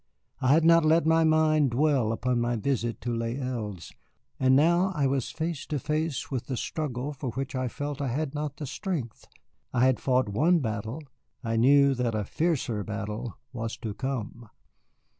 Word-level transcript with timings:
I 0.39 0.47
had 0.53 0.65
not 0.65 0.83
let 0.83 1.05
my 1.05 1.23
mind 1.23 1.69
dwell 1.69 2.11
upon 2.11 2.41
my 2.41 2.55
visit 2.55 3.01
to 3.01 3.13
Les 3.13 3.35
Îles, 3.35 3.93
and 4.39 4.55
now 4.55 4.91
I 4.95 5.05
was 5.05 5.29
face 5.29 5.67
to 5.67 5.77
face 5.77 6.31
with 6.31 6.47
the 6.47 6.57
struggle 6.57 7.13
for 7.13 7.29
which 7.33 7.53
I 7.53 7.67
felt 7.67 8.01
I 8.01 8.07
had 8.07 8.33
not 8.33 8.57
the 8.57 8.65
strength. 8.65 9.27
I 9.71 9.85
had 9.85 9.99
fought 9.99 10.27
one 10.27 10.57
battle, 10.57 11.03
I 11.43 11.55
knew 11.55 11.93
that 11.93 12.15
a 12.15 12.25
fiercer 12.25 12.83
battle 12.83 13.37
was 13.53 13.77
to 13.77 13.93
come. 13.93 14.49